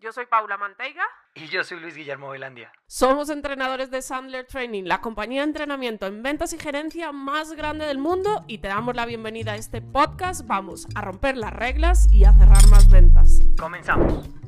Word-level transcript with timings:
Yo 0.00 0.12
soy 0.12 0.24
Paula 0.24 0.56
Manteiga. 0.56 1.02
Y 1.34 1.48
yo 1.48 1.62
soy 1.62 1.78
Luis 1.78 1.94
Guillermo 1.94 2.30
Velandia. 2.30 2.72
Somos 2.86 3.28
entrenadores 3.28 3.90
de 3.90 4.00
Sandler 4.00 4.46
Training, 4.46 4.84
la 4.84 5.02
compañía 5.02 5.42
de 5.42 5.48
entrenamiento 5.48 6.06
en 6.06 6.22
ventas 6.22 6.54
y 6.54 6.58
gerencia 6.58 7.12
más 7.12 7.52
grande 7.52 7.84
del 7.84 7.98
mundo 7.98 8.42
y 8.48 8.58
te 8.58 8.68
damos 8.68 8.96
la 8.96 9.04
bienvenida 9.04 9.52
a 9.52 9.56
este 9.56 9.82
podcast. 9.82 10.46
Vamos 10.46 10.86
a 10.94 11.02
romper 11.02 11.36
las 11.36 11.52
reglas 11.52 12.10
y 12.10 12.24
a 12.24 12.32
cerrar 12.32 12.66
más 12.68 12.90
ventas. 12.90 13.40
Comenzamos. 13.58 14.39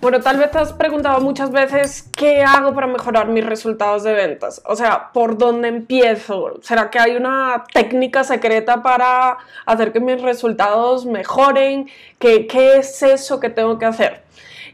Bueno, 0.00 0.20
tal 0.20 0.36
vez 0.36 0.50
te 0.50 0.58
has 0.58 0.74
preguntado 0.74 1.20
muchas 1.20 1.50
veces 1.50 2.02
qué 2.14 2.42
hago 2.42 2.74
para 2.74 2.86
mejorar 2.86 3.28
mis 3.28 3.44
resultados 3.44 4.02
de 4.02 4.12
ventas. 4.12 4.60
O 4.66 4.76
sea, 4.76 5.10
¿por 5.12 5.38
dónde 5.38 5.68
empiezo? 5.68 6.60
¿Será 6.62 6.90
que 6.90 6.98
hay 6.98 7.16
una 7.16 7.64
técnica 7.72 8.22
secreta 8.22 8.82
para 8.82 9.38
hacer 9.64 9.92
que 9.92 10.00
mis 10.00 10.20
resultados 10.20 11.06
mejoren? 11.06 11.88
¿Qué, 12.18 12.46
es 12.76 13.02
eso 13.02 13.40
que 13.40 13.48
tengo 13.48 13.78
que 13.78 13.86
hacer? 13.86 14.22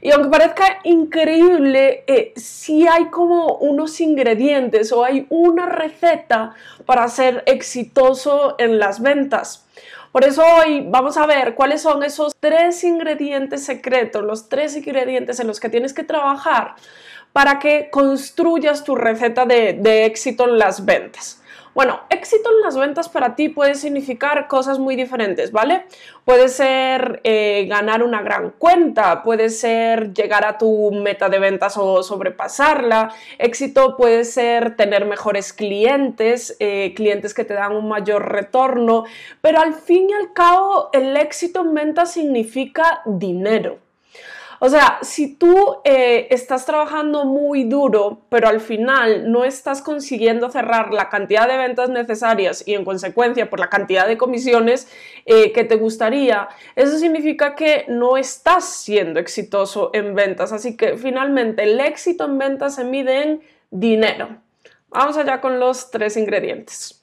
Y 0.01 0.11
aunque 0.11 0.29
parezca 0.29 0.81
increíble, 0.83 2.03
eh, 2.09 2.33
sí 2.35 2.89
hay 2.89 3.05
como 3.07 3.55
unos 3.59 4.01
ingredientes 4.01 4.91
o 4.91 5.05
hay 5.05 5.27
una 5.31 5.67
receta 5.67 6.55
para 6.85 7.07
ser 7.07 7.45
exitoso 7.47 8.57
en 8.59 8.81
las 8.81 9.01
ventas. 9.01 9.67
Por 10.13 10.25
eso 10.25 10.45
hoy 10.45 10.87
vamos 10.89 11.17
a 11.17 11.27
ver 11.27 11.55
cuáles 11.55 11.81
son 11.81 12.03
esos 12.03 12.35
tres 12.39 12.85
ingredientes 12.85 13.65
secretos, 13.65 14.23
los 14.23 14.51
tres 14.51 14.77
ingredientes 14.77 15.41
en 15.41 15.47
los 15.47 15.59
que 15.59 15.71
tienes 15.71 15.95
que 15.95 16.05
trabajar 16.05 16.75
para 17.33 17.59
que 17.59 17.89
construyas 17.91 18.85
tu 18.85 18.95
receta 18.95 19.47
de, 19.47 20.05
éxito 20.05 20.45
en 20.45 20.59
las 20.59 20.85
ventas. 20.85 21.42
Bueno, 21.75 22.01
éxito 22.11 22.51
en 22.51 22.61
las 22.61 22.77
ventas 22.77 23.09
para 23.09 23.35
ti 23.35 23.49
puede 23.49 23.75
significar 23.75 24.47
cosas 24.47 24.79
muy 24.79 24.95
diferentes, 24.95 25.53
¿vale? 25.53 25.87
Puede 26.27 26.49
ser 26.49 27.23
eh, 27.25 27.67
ganar 27.67 28.03
una 28.03 28.21
gran 28.21 28.51
cuenta, 28.51 29.23
puede 29.23 29.49
ser 29.49 30.13
llegar 30.13 30.45
a 30.45 30.59
tu 30.59 30.93
meta 30.93 31.31
de 31.31 31.39
ventas 31.39 31.79
o 31.79 32.03
sobrepasarla. 32.03 33.15
Éxito 33.39 33.97
puede 33.97 34.25
ser 34.27 34.77
tener 34.77 35.07
mejores 35.07 35.55
clientes, 35.55 36.57
eh, 36.61 36.93
clientes 36.95 37.33
que 37.33 37.45
te 37.45 37.55
dan 37.55 37.73
un 37.73 37.89
mayor 37.89 38.31
retorno, 38.31 39.05
pero 39.41 39.61
al 39.61 39.73
fin 39.73 40.11
y 40.11 40.13
al 40.13 40.35
cabo 40.35 40.91
el 40.93 41.17
éxito 41.17 41.63
en 41.63 41.73
ventas 41.73 42.13
significa 42.13 43.01
dinero. 43.07 43.79
O 44.65 44.69
sea, 44.69 45.01
si 45.03 45.35
tú 45.35 45.79
eh, 45.83 46.29
estás 46.31 46.65
trabajando 46.67 47.25
muy 47.25 47.65
duro, 47.65 48.23
pero 48.29 48.47
al 48.47 48.61
final 48.61 49.29
no 49.33 49.43
estás 49.43 49.83
consiguiendo 49.83 50.51
cerrar 50.51 50.95
la 50.95 51.09
cantidad 51.09 51.49
de 51.49 51.57
ventas 51.57 51.91
necesarias 51.91 52.63
y 52.65 52.75
en 52.75 52.85
consecuencia 52.85 53.51
por 53.51 53.59
la 53.59 53.69
cantidad 53.69 54.07
de 54.07 54.17
comisiones 54.17 54.87
eh, 55.27 55.51
que 55.51 55.65
te 55.65 55.75
gustaría, 55.75 56.47
eso 56.77 56.97
significa 56.97 57.57
que 57.57 57.87
no 57.89 58.17
estás 58.17 58.65
siendo 58.65 59.19
exitoso 59.19 59.91
en 59.95 60.15
ventas. 60.15 60.53
Así 60.53 60.77
que 60.77 60.97
finalmente 60.97 61.65
el 61.65 61.81
éxito 61.81 62.25
en 62.27 62.39
ventas 62.39 62.77
se 62.77 62.85
mide 62.85 63.21
en 63.21 63.41
dinero. 63.73 64.29
Vamos 64.91 65.17
allá 65.17 65.41
con 65.41 65.59
los 65.59 65.91
tres 65.91 66.17
ingredientes. 66.17 67.02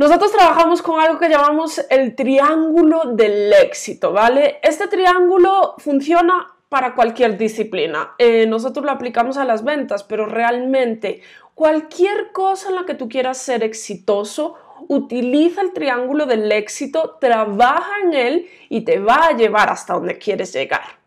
Nosotros 0.00 0.32
trabajamos 0.32 0.80
con 0.80 0.98
algo 0.98 1.18
que 1.18 1.28
llamamos 1.28 1.84
el 1.90 2.14
triángulo 2.14 3.02
del 3.04 3.52
éxito, 3.52 4.12
¿vale? 4.12 4.58
Este 4.62 4.88
triángulo 4.88 5.74
funciona 5.76 6.54
para 6.70 6.94
cualquier 6.94 7.36
disciplina. 7.36 8.14
Eh, 8.16 8.46
nosotros 8.46 8.82
lo 8.82 8.92
aplicamos 8.92 9.36
a 9.36 9.44
las 9.44 9.62
ventas, 9.62 10.02
pero 10.02 10.24
realmente 10.24 11.20
cualquier 11.54 12.32
cosa 12.32 12.70
en 12.70 12.76
la 12.76 12.86
que 12.86 12.94
tú 12.94 13.10
quieras 13.10 13.36
ser 13.36 13.62
exitoso, 13.62 14.54
utiliza 14.88 15.60
el 15.60 15.74
triángulo 15.74 16.24
del 16.24 16.50
éxito, 16.50 17.18
trabaja 17.20 18.00
en 18.02 18.14
él 18.14 18.48
y 18.70 18.80
te 18.86 19.00
va 19.00 19.26
a 19.26 19.36
llevar 19.36 19.68
hasta 19.68 19.92
donde 19.92 20.16
quieres 20.16 20.54
llegar. 20.54 20.99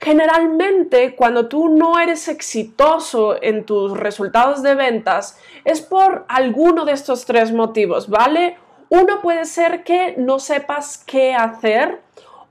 Generalmente, 0.00 1.14
cuando 1.16 1.48
tú 1.48 1.68
no 1.68 1.98
eres 1.98 2.28
exitoso 2.28 3.42
en 3.42 3.64
tus 3.64 3.96
resultados 3.96 4.62
de 4.62 4.74
ventas, 4.74 5.38
es 5.64 5.80
por 5.80 6.24
alguno 6.28 6.84
de 6.84 6.92
estos 6.92 7.24
tres 7.24 7.52
motivos, 7.52 8.08
¿vale? 8.08 8.58
Uno 8.88 9.20
puede 9.20 9.46
ser 9.46 9.84
que 9.84 10.14
no 10.16 10.38
sepas 10.38 10.98
qué 10.98 11.34
hacer, 11.34 12.00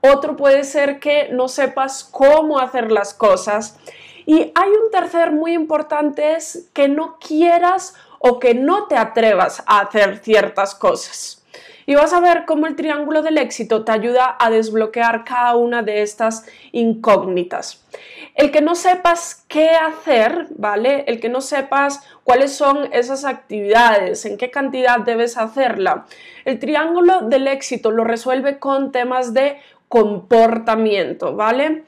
otro 0.00 0.36
puede 0.36 0.64
ser 0.64 1.00
que 1.00 1.28
no 1.30 1.48
sepas 1.48 2.04
cómo 2.04 2.58
hacer 2.58 2.92
las 2.92 3.14
cosas 3.14 3.78
y 4.26 4.52
hay 4.56 4.70
un 4.70 4.90
tercer 4.90 5.30
muy 5.30 5.52
importante 5.52 6.34
es 6.34 6.68
que 6.74 6.88
no 6.88 7.16
quieras 7.18 7.94
o 8.18 8.40
que 8.40 8.54
no 8.54 8.88
te 8.88 8.96
atrevas 8.96 9.62
a 9.66 9.80
hacer 9.80 10.18
ciertas 10.18 10.74
cosas. 10.74 11.45
Y 11.86 11.94
vas 11.94 12.12
a 12.12 12.20
ver 12.20 12.44
cómo 12.46 12.66
el 12.66 12.74
triángulo 12.74 13.22
del 13.22 13.38
éxito 13.38 13.84
te 13.84 13.92
ayuda 13.92 14.36
a 14.38 14.50
desbloquear 14.50 15.24
cada 15.24 15.54
una 15.56 15.82
de 15.82 16.02
estas 16.02 16.44
incógnitas. 16.72 17.86
El 18.34 18.50
que 18.50 18.60
no 18.60 18.74
sepas 18.74 19.44
qué 19.48 19.70
hacer, 19.70 20.48
¿vale? 20.56 21.04
El 21.06 21.20
que 21.20 21.28
no 21.28 21.40
sepas 21.40 22.02
cuáles 22.24 22.52
son 22.52 22.88
esas 22.92 23.24
actividades, 23.24 24.26
en 24.26 24.36
qué 24.36 24.50
cantidad 24.50 24.98
debes 24.98 25.38
hacerla. 25.38 26.06
El 26.44 26.58
triángulo 26.58 27.22
del 27.22 27.48
éxito 27.48 27.90
lo 27.90 28.04
resuelve 28.04 28.58
con 28.58 28.92
temas 28.92 29.32
de 29.32 29.56
comportamiento, 29.88 31.34
¿vale? 31.34 31.84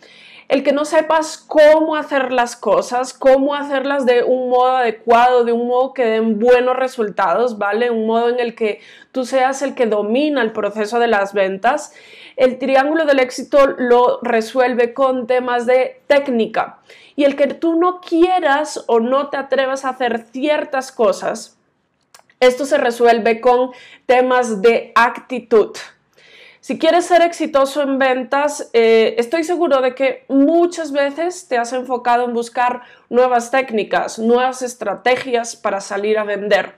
El 0.48 0.62
que 0.62 0.72
no 0.72 0.86
sepas 0.86 1.36
cómo 1.36 1.94
hacer 1.94 2.32
las 2.32 2.56
cosas, 2.56 3.12
cómo 3.12 3.54
hacerlas 3.54 4.06
de 4.06 4.22
un 4.22 4.48
modo 4.48 4.78
adecuado, 4.78 5.44
de 5.44 5.52
un 5.52 5.68
modo 5.68 5.92
que 5.92 6.06
den 6.06 6.38
buenos 6.38 6.74
resultados, 6.74 7.58
¿vale? 7.58 7.90
Un 7.90 8.06
modo 8.06 8.30
en 8.30 8.40
el 8.40 8.54
que 8.54 8.80
tú 9.12 9.26
seas 9.26 9.60
el 9.60 9.74
que 9.74 9.84
domina 9.84 10.40
el 10.40 10.52
proceso 10.52 10.98
de 10.98 11.06
las 11.06 11.34
ventas. 11.34 11.92
El 12.36 12.58
triángulo 12.58 13.04
del 13.04 13.20
éxito 13.20 13.66
lo 13.66 14.20
resuelve 14.22 14.94
con 14.94 15.26
temas 15.26 15.66
de 15.66 16.00
técnica. 16.06 16.78
Y 17.14 17.24
el 17.24 17.36
que 17.36 17.48
tú 17.48 17.74
no 17.74 18.00
quieras 18.00 18.84
o 18.86 19.00
no 19.00 19.28
te 19.28 19.36
atrevas 19.36 19.84
a 19.84 19.90
hacer 19.90 20.24
ciertas 20.32 20.92
cosas, 20.92 21.58
esto 22.40 22.64
se 22.64 22.78
resuelve 22.78 23.42
con 23.42 23.72
temas 24.06 24.62
de 24.62 24.92
actitud. 24.94 25.76
Si 26.60 26.78
quieres 26.78 27.06
ser 27.06 27.22
exitoso 27.22 27.82
en 27.82 27.98
ventas, 27.98 28.70
eh, 28.72 29.14
estoy 29.18 29.44
seguro 29.44 29.80
de 29.80 29.94
que 29.94 30.24
muchas 30.28 30.90
veces 30.90 31.46
te 31.46 31.56
has 31.56 31.72
enfocado 31.72 32.24
en 32.24 32.34
buscar 32.34 32.82
nuevas 33.08 33.50
técnicas, 33.50 34.18
nuevas 34.18 34.62
estrategias 34.62 35.54
para 35.54 35.80
salir 35.80 36.18
a 36.18 36.24
vender. 36.24 36.74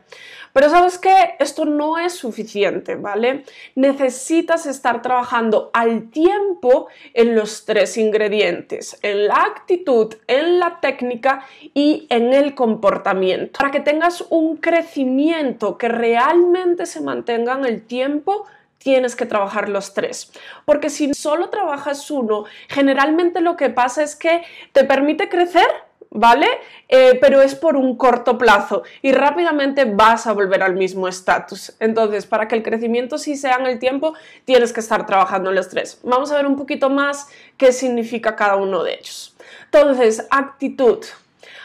Pero 0.52 0.68
sabes 0.68 0.98
que 0.98 1.36
esto 1.38 1.64
no 1.64 1.98
es 1.98 2.12
suficiente, 2.12 2.96
¿vale? 2.96 3.44
Necesitas 3.76 4.66
estar 4.66 5.00
trabajando 5.00 5.70
al 5.72 6.10
tiempo 6.10 6.88
en 7.14 7.36
los 7.36 7.64
tres 7.64 7.96
ingredientes, 7.96 8.98
en 9.02 9.28
la 9.28 9.36
actitud, 9.36 10.14
en 10.26 10.58
la 10.58 10.80
técnica 10.80 11.46
y 11.72 12.06
en 12.10 12.34
el 12.34 12.54
comportamiento, 12.54 13.58
para 13.58 13.70
que 13.70 13.80
tengas 13.80 14.24
un 14.28 14.56
crecimiento 14.56 15.78
que 15.78 15.88
realmente 15.88 16.84
se 16.84 17.00
mantenga 17.00 17.54
en 17.54 17.64
el 17.64 17.82
tiempo 17.82 18.44
tienes 18.82 19.14
que 19.14 19.26
trabajar 19.26 19.68
los 19.68 19.94
tres. 19.94 20.32
Porque 20.64 20.90
si 20.90 21.14
solo 21.14 21.50
trabajas 21.50 22.10
uno, 22.10 22.44
generalmente 22.68 23.40
lo 23.40 23.56
que 23.56 23.70
pasa 23.70 24.02
es 24.02 24.16
que 24.16 24.42
te 24.72 24.84
permite 24.84 25.28
crecer, 25.28 25.68
¿vale? 26.10 26.46
Eh, 26.88 27.18
pero 27.20 27.40
es 27.40 27.54
por 27.54 27.76
un 27.76 27.96
corto 27.96 28.36
plazo 28.36 28.82
y 29.00 29.12
rápidamente 29.12 29.84
vas 29.84 30.26
a 30.26 30.32
volver 30.32 30.62
al 30.62 30.74
mismo 30.74 31.06
estatus. 31.06 31.74
Entonces, 31.78 32.26
para 32.26 32.48
que 32.48 32.56
el 32.56 32.62
crecimiento 32.62 33.18
sí 33.18 33.36
sea 33.36 33.56
en 33.56 33.66
el 33.66 33.78
tiempo, 33.78 34.14
tienes 34.44 34.72
que 34.72 34.80
estar 34.80 35.06
trabajando 35.06 35.52
los 35.52 35.68
tres. 35.68 36.00
Vamos 36.02 36.32
a 36.32 36.36
ver 36.36 36.46
un 36.46 36.56
poquito 36.56 36.90
más 36.90 37.28
qué 37.56 37.72
significa 37.72 38.34
cada 38.34 38.56
uno 38.56 38.82
de 38.82 38.94
ellos. 38.94 39.36
Entonces, 39.66 40.26
actitud. 40.30 41.04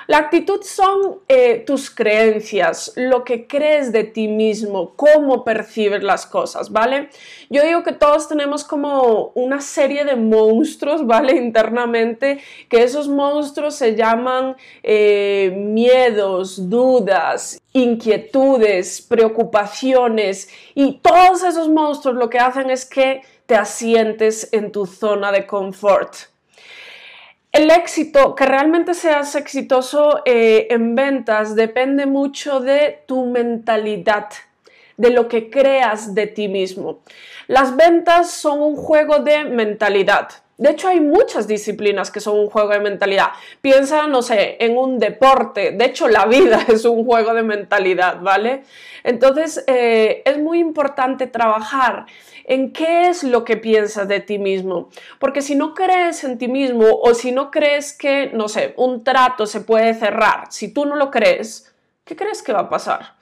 La 0.08 0.20
actitud 0.20 0.62
son 0.62 1.20
eh, 1.28 1.64
tus 1.66 1.90
creencias, 1.90 2.94
lo 2.96 3.24
que 3.24 3.48
crees 3.48 3.92
de 3.92 4.04
ti 4.04 4.28
mismo, 4.28 4.94
cómo 4.96 5.44
percibes 5.44 6.04
las 6.04 6.28
cosas, 6.28 6.72
¿vale? 6.72 7.10
Yo 7.50 7.64
digo 7.64 7.82
que 7.82 7.92
todos 7.92 8.28
tenemos 8.28 8.64
como 8.64 9.32
una 9.34 9.62
serie 9.62 10.06
de 10.06 10.16
monstruos, 10.16 11.06
¿vale? 11.08 11.36
Internamente, 11.36 12.40
que 12.70 12.84
esos 12.84 13.08
monstruos 13.08 13.76
se 13.76 13.96
llaman 13.96 14.56
eh, 14.84 15.52
miedos, 15.58 16.70
dudas, 16.70 17.60
inquietudes, 17.74 19.02
preocupaciones 19.02 20.50
y 20.76 21.00
todos 21.00 21.44
esos 21.44 21.68
monstruos 21.68 22.16
lo 22.16 22.30
que 22.30 22.40
hacen 22.40 22.70
es 22.70 22.86
que 22.86 23.22
te 23.48 23.56
asientes 23.56 24.50
en 24.52 24.72
tu 24.72 24.86
zona 24.86 25.32
de 25.32 25.48
confort 25.48 26.35
el 27.56 27.72
éxito, 27.72 28.36
que 28.36 28.46
realmente 28.46 28.94
seas 28.94 29.34
exitoso 29.34 30.22
eh, 30.26 30.68
en 30.72 30.94
ventas, 30.94 31.56
depende 31.56 32.06
mucho 32.06 32.60
de 32.60 33.00
tu 33.06 33.28
mentalidad, 33.28 34.28
de 34.98 35.10
lo 35.10 35.30
que 35.30 35.50
creas 35.50 36.14
de 36.14 36.28
ti 36.28 36.50
mismo. 36.50 37.00
Las 37.48 37.78
ventas 37.78 38.30
son 38.32 38.62
un 38.62 38.76
juego 38.76 39.20
de 39.20 39.46
mentalidad. 39.46 40.28
De 40.58 40.70
hecho, 40.70 40.88
hay 40.88 41.02
muchas 41.02 41.48
disciplinas 41.48 42.12
que 42.12 42.22
son 42.22 42.40
un 42.40 42.50
juego 42.50 42.70
de 42.70 42.80
mentalidad. 42.80 43.32
Piensa, 43.60 44.08
no 44.08 44.22
sé, 44.22 44.56
en 44.60 44.78
un 44.78 45.00
deporte. 45.00 45.72
De 45.72 45.86
hecho, 45.86 46.08
la 46.08 46.26
vida 46.26 46.66
es 46.70 46.86
un 46.86 47.04
juego 47.06 47.34
de 47.34 47.44
mentalidad, 47.44 48.22
¿vale? 48.22 48.64
Entonces, 49.04 49.64
eh, 49.68 50.24
es 50.26 50.38
muy 50.38 50.60
importante 50.60 51.28
trabajar 51.28 52.06
en 52.46 52.72
qué 52.72 53.10
es 53.10 53.24
lo 53.24 53.44
que 53.44 53.58
piensas 53.58 54.08
de 54.08 54.22
ti 54.22 54.40
mismo. 54.40 54.90
Porque 55.20 55.42
si 55.42 55.56
no 55.56 55.74
crees 55.74 56.24
en 56.24 56.38
ti 56.38 56.48
mismo 56.48 56.86
o 56.90 57.14
si 57.14 57.34
no 57.34 57.52
crees 57.52 57.92
que, 57.92 58.32
no 58.34 58.48
sé, 58.48 58.74
un 58.78 59.04
trato 59.04 59.48
se 59.48 59.62
puede 59.62 59.94
cerrar, 59.94 60.46
si 60.52 60.74
tú 60.74 60.86
no 60.86 60.96
lo 60.96 61.12
crees, 61.12 61.76
¿qué 62.06 62.16
crees 62.16 62.42
que 62.42 62.54
va 62.54 62.62
a 62.62 62.70
pasar? 62.70 63.16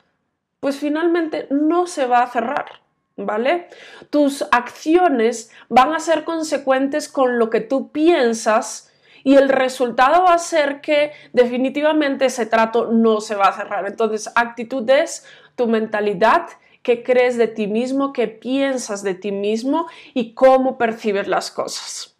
Pues 0.59 0.77
finalmente 0.77 1.47
no 1.50 1.88
se 1.88 2.06
va 2.06 2.21
a 2.21 2.27
cerrar. 2.27 2.82
¿Vale? 3.15 3.68
Tus 4.10 4.44
acciones 4.51 5.51
van 5.69 5.94
a 5.94 6.00
ser 6.00 6.24
consecuentes 6.24 7.07
con 7.07 7.38
lo 7.38 7.50
que 7.50 7.62
tú 7.62 7.92
piensas 7.92 8.92
y 9.24 9.36
el 9.36 9.50
resultado 9.50 10.24
va 10.24 10.33
a 10.33 10.39
ser 10.39 10.81
que 10.81 11.12
definitivamente 11.31 12.25
ese 12.25 12.48
trato 12.48 12.92
no 12.92 13.21
se 13.21 13.36
va 13.36 13.45
a 13.45 13.54
cerrar. 13.56 13.86
Entonces, 13.86 14.31
actitud 14.36 14.89
es 14.89 15.25
tu 15.56 15.68
mentalidad 15.68 16.48
qué 16.83 17.01
crees 17.01 17.38
de 17.38 17.48
ti 17.48 17.65
mismo, 17.65 18.13
qué 18.13 18.27
piensas 18.27 19.01
de 19.01 19.15
ti 19.15 19.31
mismo 19.31 19.88
y 20.13 20.33
cómo 20.33 20.77
percibes 20.77 21.27
las 21.27 21.50
cosas. 21.50 22.15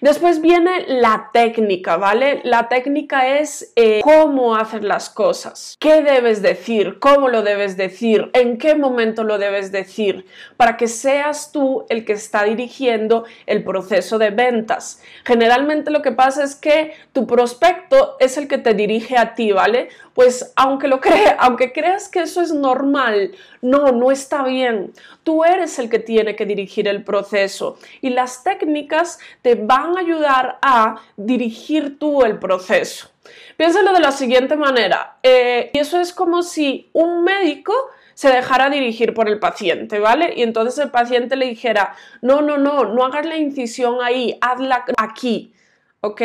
Después 0.00 0.40
viene 0.40 0.84
la 0.86 1.30
técnica, 1.32 1.96
¿vale? 1.96 2.40
La 2.44 2.68
técnica 2.68 3.38
es 3.38 3.72
eh, 3.74 4.00
cómo 4.02 4.54
hacer 4.54 4.84
las 4.84 5.10
cosas, 5.10 5.76
qué 5.80 6.02
debes 6.02 6.40
decir, 6.40 6.98
cómo 7.00 7.28
lo 7.28 7.42
debes 7.42 7.76
decir, 7.76 8.30
en 8.32 8.58
qué 8.58 8.76
momento 8.76 9.24
lo 9.24 9.38
debes 9.38 9.72
decir, 9.72 10.26
para 10.56 10.76
que 10.76 10.86
seas 10.86 11.50
tú 11.50 11.84
el 11.88 12.04
que 12.04 12.12
está 12.12 12.44
dirigiendo 12.44 13.24
el 13.46 13.64
proceso 13.64 14.18
de 14.18 14.30
ventas. 14.30 15.02
Generalmente 15.24 15.90
lo 15.90 16.00
que 16.00 16.12
pasa 16.12 16.44
es 16.44 16.54
que 16.54 16.92
tu 17.12 17.26
prospecto 17.26 18.16
es 18.20 18.38
el 18.38 18.46
que 18.46 18.58
te 18.58 18.74
dirige 18.74 19.18
a 19.18 19.34
ti, 19.34 19.50
¿vale? 19.50 19.88
Pues 20.14 20.52
aunque 20.54 20.86
lo 20.86 21.00
crea, 21.00 21.36
aunque 21.40 21.72
creas 21.72 22.08
que 22.08 22.20
eso 22.20 22.40
es 22.40 22.52
normal, 22.52 23.32
no, 23.62 23.90
no 23.90 24.12
está 24.12 24.44
bien. 24.44 24.92
Tú 25.24 25.44
eres 25.44 25.78
el 25.78 25.90
que 25.90 25.98
tiene 25.98 26.36
que 26.36 26.46
dirigir 26.46 26.86
el 26.86 27.02
proceso 27.02 27.78
y 28.00 28.10
las 28.10 28.44
técnicas 28.44 29.18
te 29.42 29.56
van 29.56 29.87
a 29.96 30.00
ayudar 30.00 30.58
a 30.60 30.96
dirigir 31.16 31.98
tú 31.98 32.22
el 32.22 32.38
proceso. 32.38 33.08
Piénsalo 33.56 33.92
de 33.92 34.00
la 34.00 34.12
siguiente 34.12 34.56
manera. 34.56 35.16
Eh, 35.22 35.70
y 35.72 35.78
eso 35.78 36.00
es 36.00 36.12
como 36.12 36.42
si 36.42 36.90
un 36.92 37.24
médico 37.24 37.72
se 38.14 38.30
dejara 38.30 38.68
dirigir 38.68 39.14
por 39.14 39.28
el 39.28 39.38
paciente, 39.38 40.00
¿vale? 40.00 40.32
Y 40.36 40.42
entonces 40.42 40.76
el 40.78 40.90
paciente 40.90 41.36
le 41.36 41.46
dijera, 41.46 41.94
no, 42.20 42.42
no, 42.42 42.58
no, 42.58 42.84
no 42.84 43.04
hagas 43.04 43.24
la 43.26 43.36
incisión 43.36 43.98
ahí, 44.02 44.36
hazla 44.40 44.84
aquí, 44.96 45.54
¿ok? 46.00 46.22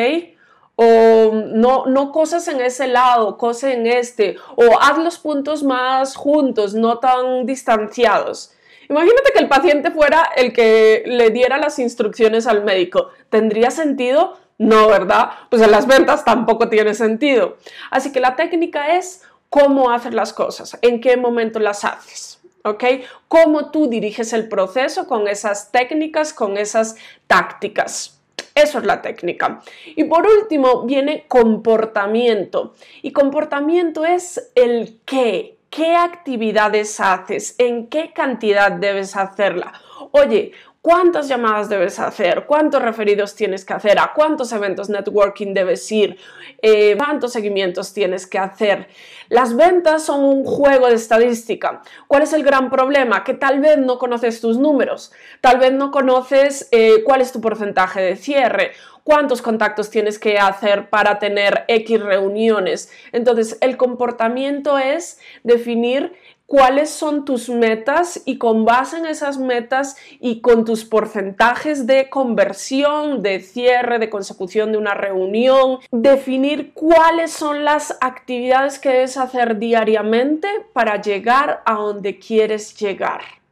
O 0.76 1.32
no, 1.34 1.86
no 1.86 2.12
cosas 2.12 2.48
en 2.48 2.62
ese 2.62 2.88
lado, 2.88 3.38
cose 3.38 3.74
en 3.74 3.86
este, 3.86 4.38
o 4.56 4.80
haz 4.82 4.98
los 4.98 5.20
puntos 5.20 5.62
más 5.62 6.16
juntos, 6.16 6.74
no 6.74 6.98
tan 6.98 7.46
distanciados. 7.46 8.56
Imagínate 8.90 9.32
que 9.34 9.40
el 9.40 9.48
paciente 9.48 9.92
fuera 9.92 10.30
el 10.36 10.54
que 10.54 11.04
le 11.06 11.30
diera 11.30 11.58
las 11.58 11.80
instrucciones 11.80 12.48
al 12.48 12.64
médico. 12.64 13.10
¿Tendría 13.30 13.72
sentido? 13.72 14.38
No, 14.58 14.88
¿verdad? 14.88 15.32
Pues 15.50 15.62
en 15.62 15.72
las 15.72 15.88
ventas 15.88 16.24
tampoco 16.26 16.70
tiene 16.70 16.94
sentido. 16.94 17.58
Así 17.92 18.12
que 18.12 18.20
la 18.20 18.36
técnica 18.36 18.96
es 18.96 19.24
cómo 19.50 19.92
hacer 19.92 20.14
las 20.14 20.34
cosas, 20.34 20.78
en 20.82 21.02
qué 21.02 21.18
momento 21.18 21.60
las 21.60 21.86
haces. 21.86 22.40
¿Ok? 22.66 22.84
Cómo 23.28 23.72
tú 23.72 23.90
diriges 23.90 24.32
el 24.32 24.48
proceso 24.48 25.06
con 25.06 25.28
esas 25.28 25.72
técnicas, 25.72 26.34
con 26.34 26.58
esas 26.58 26.96
tácticas. 27.28 28.22
Eso 28.56 28.80
es 28.80 28.86
la 28.86 29.02
técnica. 29.02 29.62
Y 29.96 30.06
por 30.06 30.26
último 30.28 30.84
viene 30.84 31.26
comportamiento. 31.28 32.74
Y 33.02 33.12
comportamiento 33.12 34.06
es 34.06 34.52
el 34.56 35.00
qué, 35.06 35.58
qué 35.74 35.96
actividades 35.96 37.00
haces, 37.00 37.56
en 37.58 37.88
qué 37.88 38.14
cantidad 38.14 38.72
debes 38.72 39.16
hacerla. 39.16 39.74
Oye, 40.12 40.54
¿Cuántas 40.84 41.30
llamadas 41.30 41.70
debes 41.70 41.98
hacer? 41.98 42.46
¿Cuántos 42.46 42.82
referidos 42.82 43.36
tienes 43.36 43.64
que 43.64 43.72
hacer? 43.72 43.98
¿A 44.00 44.12
cuántos 44.14 44.52
eventos 44.52 44.90
networking 44.90 45.54
debes 45.54 45.90
ir? 45.94 46.18
Eh, 46.62 46.98
¿Cuántos 46.98 47.32
seguimientos 47.32 47.94
tienes 47.94 48.28
que 48.28 48.38
hacer? 48.38 48.90
Las 49.30 49.56
ventas 49.56 50.04
son 50.04 50.26
un 50.26 50.44
juego 50.44 50.90
de 50.90 50.96
estadística. 50.96 51.82
¿Cuál 52.10 52.24
es 52.24 52.34
el 52.34 52.44
gran 52.44 52.70
problema? 52.70 53.24
Que 53.24 53.34
tal 53.34 53.62
vez 53.62 53.78
no 53.78 53.98
conoces 53.98 54.42
tus 54.42 54.58
números, 54.58 55.14
tal 55.40 55.58
vez 55.58 55.72
no 55.72 55.90
conoces 55.90 56.68
eh, 56.72 57.02
cuál 57.06 57.22
es 57.22 57.32
tu 57.32 57.40
porcentaje 57.40 58.02
de 58.02 58.18
cierre 58.18 58.74
cuántos 59.04 59.42
contactos 59.42 59.90
tienes 59.90 60.20
que 60.20 60.38
hacer 60.38 60.90
para 60.90 61.20
tener 61.20 61.66
X 61.68 62.02
reuniones. 62.02 62.92
Entonces, 63.12 63.58
el 63.62 63.78
comportamiento 63.78 64.78
es 64.78 65.20
definir 65.44 66.14
cuáles 66.46 66.90
son 66.90 67.26
tus 67.26 67.50
metas 67.50 68.22
y 68.26 68.38
con 68.38 68.66
base 68.66 68.98
en 68.98 69.06
esas 69.06 69.38
metas 69.38 69.96
y 70.20 70.42
con 70.42 70.66
tus 70.66 70.86
porcentajes 70.86 71.88
de 71.88 72.10
conversión, 72.10 73.24
de 73.24 73.40
cierre, 73.40 74.00
de 74.00 74.10
consecución 74.10 74.72
de 74.72 74.78
una 74.78 74.94
reunión, 74.94 75.80
definir 75.92 76.74
cuáles 76.74 77.32
son 77.32 77.64
las 77.64 77.98
actividades 78.02 78.78
que 78.78 78.90
debes 78.90 79.18
hacer 79.18 79.58
diariamente 79.58 80.48
para 80.74 81.02
llegar 81.02 81.64
a 81.66 81.74
donde 81.74 82.20
quieres 82.20 82.76
llegar. 82.78 83.43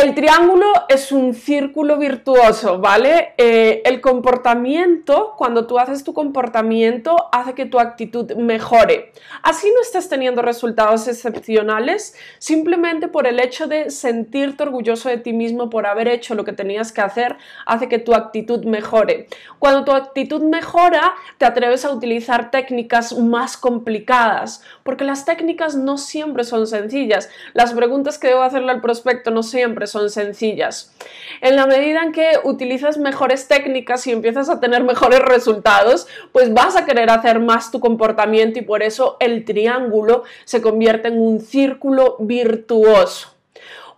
El 0.00 0.14
triángulo 0.14 0.64
es 0.88 1.10
un 1.10 1.34
círculo 1.34 1.98
virtuoso, 1.98 2.78
¿vale? 2.78 3.34
Eh, 3.36 3.82
el 3.84 4.00
comportamiento, 4.00 5.34
cuando 5.36 5.66
tú 5.66 5.76
haces 5.76 6.04
tu 6.04 6.14
comportamiento, 6.14 7.16
hace 7.32 7.54
que 7.54 7.66
tu 7.66 7.80
actitud 7.80 8.32
mejore. 8.36 9.12
Así 9.42 9.66
no 9.74 9.82
estés 9.82 10.08
teniendo 10.08 10.40
resultados 10.40 11.08
excepcionales, 11.08 12.14
simplemente 12.38 13.08
por 13.08 13.26
el 13.26 13.40
hecho 13.40 13.66
de 13.66 13.90
sentirte 13.90 14.62
orgulloso 14.62 15.08
de 15.08 15.16
ti 15.16 15.32
mismo 15.32 15.68
por 15.68 15.84
haber 15.84 16.06
hecho 16.06 16.36
lo 16.36 16.44
que 16.44 16.52
tenías 16.52 16.92
que 16.92 17.00
hacer, 17.00 17.36
hace 17.66 17.88
que 17.88 17.98
tu 17.98 18.14
actitud 18.14 18.64
mejore. 18.66 19.26
Cuando 19.58 19.84
tu 19.84 19.90
actitud 19.90 20.42
mejora, 20.42 21.14
te 21.38 21.44
atreves 21.44 21.84
a 21.84 21.90
utilizar 21.90 22.52
técnicas 22.52 23.18
más 23.18 23.56
complicadas, 23.56 24.62
porque 24.84 25.02
las 25.02 25.24
técnicas 25.24 25.74
no 25.74 25.98
siempre 25.98 26.44
son 26.44 26.68
sencillas. 26.68 27.28
Las 27.52 27.72
preguntas 27.72 28.16
que 28.16 28.28
debo 28.28 28.42
hacerle 28.42 28.70
al 28.70 28.80
prospecto 28.80 29.32
no 29.32 29.42
siempre 29.42 29.87
son 29.90 30.10
sencillas. 30.10 30.94
En 31.40 31.56
la 31.56 31.66
medida 31.66 32.02
en 32.02 32.12
que 32.12 32.38
utilizas 32.44 32.98
mejores 32.98 33.48
técnicas 33.48 34.06
y 34.06 34.12
empiezas 34.12 34.48
a 34.48 34.60
tener 34.60 34.84
mejores 34.84 35.20
resultados, 35.20 36.06
pues 36.32 36.52
vas 36.52 36.76
a 36.76 36.84
querer 36.84 37.10
hacer 37.10 37.40
más 37.40 37.70
tu 37.70 37.80
comportamiento 37.80 38.58
y 38.58 38.62
por 38.62 38.82
eso 38.82 39.16
el 39.20 39.44
triángulo 39.44 40.24
se 40.44 40.60
convierte 40.62 41.08
en 41.08 41.20
un 41.20 41.40
círculo 41.40 42.16
virtuoso. 42.20 43.34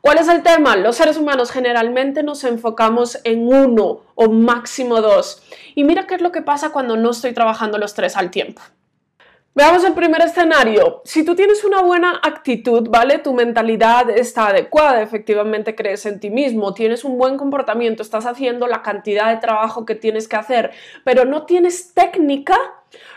¿Cuál 0.01 0.17
es 0.17 0.29
el 0.29 0.43
tema? 0.43 0.77
Los 0.77 0.97
seres 0.97 1.19
humanos 1.19 1.51
generalmente 1.51 2.23
nos 2.23 2.45
enfocamos 2.45 3.19
en 3.25 3.47
uno 3.47 4.01
o 4.15 4.31
máximo 4.31 5.03
dos. 5.03 5.43
Y 5.75 5.85
mira 5.85 6.07
qué 6.07 6.15
es 6.15 6.23
lo 6.23 6.33
que 6.33 6.41
pasa 6.41 6.71
cuando 6.71 6.97
no 6.97 7.11
estoy 7.11 7.35
trabajando 7.35 7.77
los 7.77 7.93
tres 7.93 8.17
al 8.17 8.31
tiempo. 8.31 8.63
Veamos 9.53 9.83
el 9.83 9.95
primer 9.95 10.23
escenario. 10.23 11.03
Si 11.05 11.25
tú 11.25 11.35
tienes 11.35 11.65
una 11.65 11.83
buena 11.83 12.21
actitud, 12.23 12.89
¿vale? 12.89 13.19
Tu 13.19 13.35
mentalidad 13.35 14.09
está 14.09 14.47
adecuada, 14.47 15.03
efectivamente 15.03 15.75
crees 15.75 16.07
en 16.07 16.21
ti 16.21 16.31
mismo, 16.31 16.73
tienes 16.73 17.05
un 17.05 17.19
buen 17.19 17.37
comportamiento, 17.37 18.05
estás 18.05 18.27
haciendo 18.27 18.69
la 18.69 18.83
cantidad 18.83 19.29
de 19.29 19.41
trabajo 19.41 19.85
que 19.85 19.97
tienes 19.97 20.29
que 20.29 20.37
hacer, 20.37 20.71
pero 21.05 21.25
no 21.25 21.47
tienes 21.47 21.95
técnica, 21.95 22.57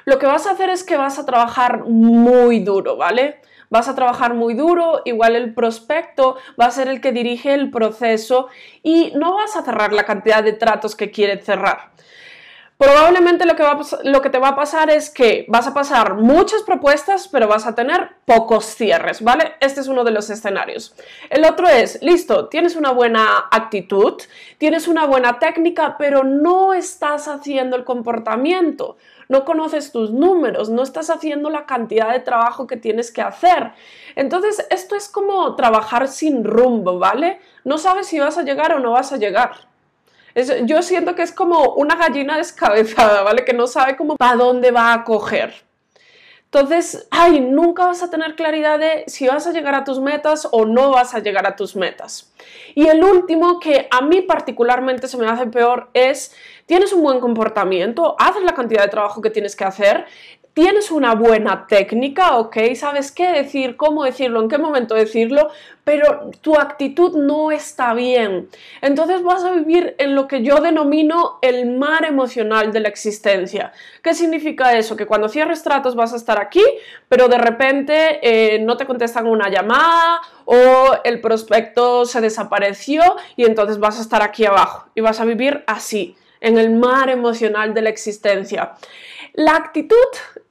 Lo 0.06 0.20
que 0.20 0.25
vas 0.25 0.46
a 0.46 0.52
hacer 0.52 0.70
es 0.70 0.84
que 0.84 0.98
vas 0.98 1.18
a 1.20 1.25
trabajar 1.25 1.86
muy 1.86 2.60
duro, 2.60 2.98
¿vale? 2.98 3.42
Vas 3.70 3.88
a 3.88 3.96
trabajar 3.96 4.34
muy 4.36 4.54
duro, 4.54 5.02
igual 5.06 5.36
el 5.36 5.54
prospecto 5.54 6.38
va 6.60 6.66
a 6.66 6.72
ser 6.72 6.88
el 6.88 7.02
que 7.02 7.12
dirige 7.12 7.54
el 7.54 7.72
proceso 7.72 8.50
y 8.84 9.13
no 9.16 9.34
vas 9.34 9.56
a 9.56 9.63
cerrar 9.63 9.94
la 9.94 10.06
cantidad 10.06 10.44
de 10.44 10.54
tratos 10.54 10.96
que 10.96 11.10
quiere 11.10 11.42
cerrar. 11.42 11.92
Probablemente 12.84 13.46
lo 13.46 13.56
que, 13.56 13.63
va 13.63 13.80
lo 14.04 14.22
que 14.22 14.30
te 14.30 14.40
va 14.40 14.50
a 14.50 14.56
pasar 14.58 14.90
es 14.90 15.10
que 15.10 15.46
vas 15.48 15.68
a 15.68 15.74
pasar 15.74 16.16
muchas 16.16 16.63
propuestas, 16.63 17.30
pero 17.30 17.48
vas 17.48 17.66
a 17.66 17.75
tener 17.75 18.10
pocos 18.25 18.66
cierres, 18.66 19.24
¿vale? 19.24 19.54
Este 19.62 19.80
es 19.80 19.88
uno 19.88 20.04
de 20.04 20.12
los 20.12 20.30
escenarios. 20.30 20.94
El 21.30 21.46
otro 21.46 21.70
es, 21.70 22.02
listo, 22.02 22.50
tienes 22.50 22.75
una 22.75 22.92
buena 22.92 23.46
actitud, 23.52 24.22
tienes 24.58 24.90
una 24.90 25.06
buena 25.06 25.40
técnica, 25.40 25.96
pero 25.98 26.25
no 26.25 26.74
estás 26.74 27.30
haciendo 27.30 27.78
el 27.78 27.86
comportamiento, 27.86 28.98
no 29.30 29.46
conoces 29.46 29.94
tus 29.94 30.12
números, 30.12 30.70
no 30.70 30.84
estás 30.84 31.10
haciendo 31.10 31.50
la 31.50 31.66
cantidad 31.66 32.12
de 32.12 32.20
trabajo 32.20 32.68
que 32.68 32.75
tienes 32.75 33.13
que 33.13 33.22
hacer. 33.22 33.72
Entonces, 34.18 34.68
esto 34.70 34.98
es 34.98 35.08
como 35.08 35.56
trabajar 35.56 36.10
sin 36.10 36.44
rumbo, 36.44 37.00
¿vale? 37.00 37.40
No 37.63 37.78
sabes 37.78 38.08
si 38.08 38.20
vas 38.20 38.38
a 38.38 38.44
llegar 38.44 38.74
o 38.74 38.80
no 38.80 38.92
vas 38.92 39.13
a 39.13 39.18
llegar 39.18 39.72
yo 40.66 40.82
siento 40.82 41.16
que 41.16 41.22
es 41.22 41.32
como 41.32 41.74
una 41.75 41.96
gallina 41.96 42.38
descabezada, 42.38 43.22
¿vale? 43.22 43.46
Que 43.46 43.54
no 43.54 43.68
sabe 43.68 43.96
cómo 43.96 44.16
para 44.16 44.36
dónde 44.36 44.72
va 44.72 44.94
a 44.94 45.04
coger. 45.04 45.54
Entonces, 46.54 47.08
ay, 47.10 47.40
nunca 47.40 47.88
vas 47.88 48.04
a 48.04 48.12
tener 48.12 48.36
claridad 48.36 48.78
de 48.78 49.06
si 49.08 49.28
vas 49.28 49.48
a 49.48 49.52
llegar 49.52 49.74
a 49.74 49.84
tus 49.84 50.00
metas 50.00 50.48
o 50.52 50.66
no 50.66 50.92
vas 50.92 51.16
a 51.16 51.20
llegar 51.20 51.48
a 51.48 51.56
tus 51.56 51.75
metas. 51.75 52.32
Y 52.75 52.88
el 52.88 53.04
último 53.04 53.60
que 53.60 53.88
a 53.90 54.02
mí 54.02 54.22
particularmente 54.22 55.08
se 55.08 55.18
me 55.18 55.25
hace 55.25 55.48
peor 55.48 55.90
es, 55.96 56.36
tienes 56.68 56.94
un 56.94 57.02
buen 57.02 57.20
comportamiento, 57.20 58.16
haces 58.20 58.44
la 58.44 58.54
cantidad 58.54 58.84
de 58.84 58.90
trabajo 58.90 59.20
que 59.20 59.32
tienes 59.32 59.56
que 59.56 59.63
hacer, 59.63 60.06
tienes 60.54 60.92
una 60.92 61.16
buena 61.16 61.66
técnica, 61.68 62.38
¿ok? 62.38 62.58
Sabes 62.76 63.12
qué 63.12 63.32
decir, 63.32 63.76
cómo 63.76 64.04
decirlo, 64.04 64.42
en 64.42 64.50
qué 64.50 64.58
momento 64.58 64.94
decirlo, 64.94 65.50
pero 65.84 66.30
tu 66.42 66.56
actitud 66.56 67.16
no 67.16 67.52
está 67.52 67.94
bien. 67.94 68.50
Entonces 68.82 69.24
vas 69.24 69.44
a 69.44 69.52
vivir 69.52 69.96
en 69.98 70.16
lo 70.16 70.28
que 70.28 70.44
yo 70.44 70.58
denomino 70.58 71.40
el 71.42 71.76
mar 71.76 72.06
emocional 72.06 72.72
de 72.72 72.82
la 72.82 72.90
existencia. 72.90 73.74
¿Qué 74.04 74.14
significa 74.14 74.78
eso? 74.78 74.96
Que 74.96 75.08
cuando 75.08 75.28
cierres 75.28 75.64
tratos 75.64 75.96
vas 75.96 76.14
a 76.14 76.18
estar 76.18 76.40
aquí, 76.40 76.64
pero 77.10 77.28
de 77.28 77.38
repente 77.40 78.20
eh, 78.22 78.60
no 78.60 78.78
te 78.78 78.86
contestan 78.86 79.28
una 79.28 79.50
llamada 79.50 80.22
o 80.46 80.98
el 81.04 81.20
prospecto 81.20 82.06
se 82.06 82.22
desapareció 82.22 83.02
y 83.36 83.46
entonces 83.46 83.80
vas 83.80 83.98
a 83.98 84.02
estar 84.02 84.22
aquí 84.22 84.46
abajo 84.46 84.88
y 84.94 85.02
vas 85.02 85.20
a 85.20 85.26
vivir 85.26 85.64
así, 85.66 86.16
en 86.42 86.58
el 86.58 86.72
mar 86.72 87.10
emocional 87.10 87.74
de 87.74 87.82
la 87.82 87.90
existencia. 87.90 88.74
La 89.34 89.56
actitud 89.56 89.96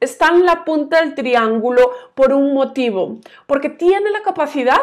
está 0.01 0.27
en 0.27 0.45
la 0.45 0.65
punta 0.65 0.99
del 0.99 1.15
triángulo 1.15 1.91
por 2.15 2.33
un 2.33 2.53
motivo, 2.53 3.19
porque 3.47 3.69
tiene 3.69 4.11
la 4.11 4.23
capacidad 4.23 4.81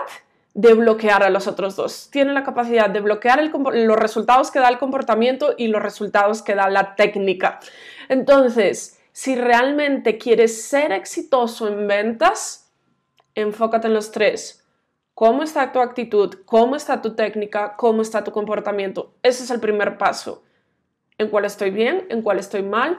de 0.55 0.73
bloquear 0.73 1.23
a 1.23 1.29
los 1.29 1.47
otros 1.47 1.77
dos. 1.77 2.09
Tiene 2.11 2.33
la 2.33 2.43
capacidad 2.43 2.89
de 2.89 3.01
bloquear 3.01 3.43
los 3.45 3.99
resultados 3.99 4.51
que 4.51 4.59
da 4.59 4.71
el 4.71 4.79
comportamiento 4.79 5.55
y 5.57 5.69
los 5.69 5.83
resultados 5.83 6.41
que 6.41 6.55
da 6.55 6.71
la 6.71 6.97
técnica. 6.97 7.61
Entonces, 8.09 8.99
si 9.13 9.37
realmente 9.37 10.17
quieres 10.17 10.63
ser 10.63 10.93
exitoso 10.93 11.69
en 11.69 11.87
ventas, 11.87 12.73
enfócate 13.35 13.89
en 13.89 13.95
los 13.95 14.13
tres. 14.13 14.67
¿Cómo 15.13 15.43
está 15.43 15.73
tu 15.73 15.81
actitud? 15.81 16.37
¿Cómo 16.47 16.75
está 16.75 17.03
tu 17.03 17.15
técnica? 17.15 17.77
¿Cómo 17.77 18.01
está 18.01 18.25
tu 18.25 18.33
comportamiento? 18.33 19.13
Ese 19.23 19.45
es 19.45 19.51
el 19.51 19.61
primer 19.61 19.99
paso. 19.99 20.43
¿En 21.19 21.29
cuál 21.29 21.45
estoy 21.45 21.71
bien? 21.71 22.07
¿En 22.09 22.23
cuál 22.23 22.39
estoy 22.39 22.63
mal? 22.63 22.99